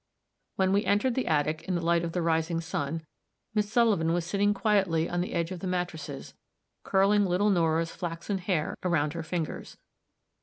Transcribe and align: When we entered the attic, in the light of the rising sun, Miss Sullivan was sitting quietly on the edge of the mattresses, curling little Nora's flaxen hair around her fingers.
When 0.55 0.73
we 0.73 0.83
entered 0.83 1.13
the 1.13 1.27
attic, 1.27 1.61
in 1.67 1.75
the 1.75 1.85
light 1.85 2.03
of 2.03 2.11
the 2.11 2.23
rising 2.23 2.59
sun, 2.59 3.03
Miss 3.53 3.71
Sullivan 3.71 4.13
was 4.13 4.25
sitting 4.25 4.51
quietly 4.51 5.07
on 5.07 5.21
the 5.21 5.31
edge 5.33 5.51
of 5.51 5.59
the 5.59 5.67
mattresses, 5.67 6.33
curling 6.83 7.23
little 7.23 7.51
Nora's 7.51 7.91
flaxen 7.91 8.39
hair 8.39 8.75
around 8.81 9.13
her 9.13 9.21
fingers. 9.21 9.77